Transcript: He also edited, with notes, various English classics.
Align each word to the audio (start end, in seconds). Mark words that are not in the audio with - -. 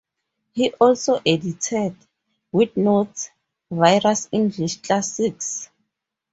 He 0.53 0.71
also 0.79 1.21
edited, 1.23 1.95
with 2.51 2.75
notes, 2.75 3.29
various 3.69 4.27
English 4.31 4.81
classics. 4.81 5.69